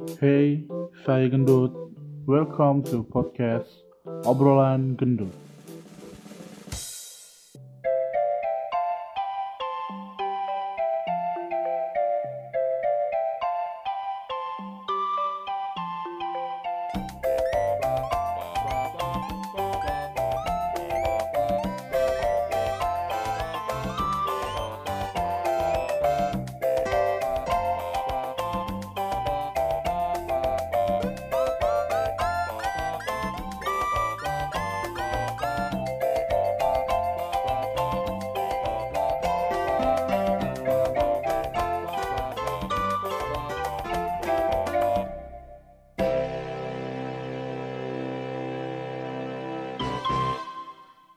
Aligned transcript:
Hey, 0.00 0.64
saya 1.04 1.28
Gendut. 1.28 1.76
Welcome 2.24 2.80
to 2.88 3.04
podcast 3.04 3.68
Obrolan 4.24 4.96
Gendut. 4.96 5.49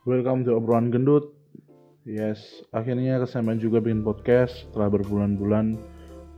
Welcome 0.03 0.43
to 0.43 0.59
Obrolan 0.59 0.91
Gendut. 0.91 1.31
Yes, 2.03 2.43
akhirnya 2.75 3.23
kesampaian 3.23 3.55
juga 3.55 3.79
bikin 3.79 4.03
podcast 4.03 4.67
setelah 4.67 4.99
berbulan-bulan 4.99 5.79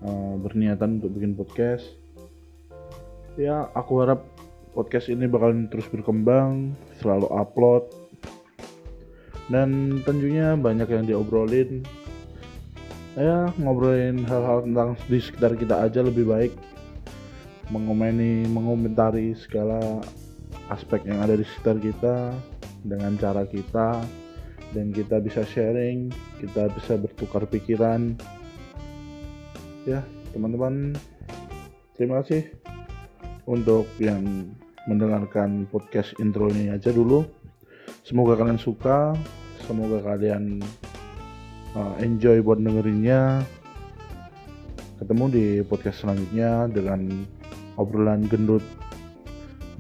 uh, 0.06 0.38
berniatan 0.38 1.02
untuk 1.02 1.18
bikin 1.18 1.34
podcast. 1.34 1.98
Ya, 3.42 3.66
aku 3.74 4.06
harap 4.06 4.22
podcast 4.78 5.10
ini 5.10 5.26
bakalan 5.26 5.66
terus 5.74 5.90
berkembang, 5.90 6.78
selalu 7.02 7.26
upload, 7.34 7.90
dan 9.50 9.98
tentunya 10.06 10.54
banyak 10.54 10.86
yang 10.86 11.10
diobrolin. 11.10 11.82
Ya, 13.18 13.50
ngobrolin 13.58 14.30
hal-hal 14.30 14.62
tentang 14.62 14.94
di 15.10 15.18
sekitar 15.18 15.58
kita 15.58 15.90
aja 15.90 16.06
lebih 16.06 16.30
baik. 16.30 16.54
Mengomeni, 17.74 18.46
mengomentari 18.46 19.34
segala 19.34 20.06
aspek 20.70 21.02
yang 21.10 21.18
ada 21.26 21.34
di 21.34 21.42
sekitar 21.42 21.82
kita 21.82 22.16
dengan 22.86 23.18
cara 23.18 23.50
kita 23.50 24.06
dan 24.72 24.94
kita 24.94 25.18
bisa 25.20 25.42
sharing, 25.42 26.14
kita 26.38 26.70
bisa 26.70 26.96
bertukar 27.02 27.50
pikiran. 27.50 28.14
Ya, 29.90 30.06
teman-teman, 30.34 30.94
terima 31.98 32.22
kasih 32.22 32.50
untuk 33.50 33.90
yang 33.98 34.50
mendengarkan 34.86 35.66
podcast 35.70 36.14
intro 36.22 36.50
ini 36.54 36.70
aja 36.70 36.94
dulu. 36.94 37.26
Semoga 38.06 38.38
kalian 38.38 38.62
suka, 38.62 39.18
semoga 39.66 40.02
kalian 40.06 40.62
uh, 41.74 41.96
enjoy 42.02 42.42
buat 42.46 42.62
dengerinnya. 42.62 43.42
Ketemu 45.02 45.26
di 45.28 45.46
podcast 45.66 46.06
selanjutnya 46.06 46.70
dengan 46.72 47.26
obrolan 47.76 48.30
gendut 48.30 48.64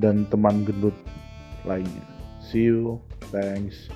dan 0.01 0.27
teman 0.27 0.67
gendut 0.67 0.93
lainnya. 1.63 2.14
See 2.51 2.59
you. 2.59 3.01
Thanks. 3.31 3.89